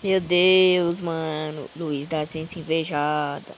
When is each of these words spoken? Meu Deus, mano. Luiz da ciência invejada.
Meu 0.00 0.20
Deus, 0.20 1.00
mano. 1.00 1.68
Luiz 1.74 2.06
da 2.06 2.24
ciência 2.26 2.60
invejada. 2.60 3.56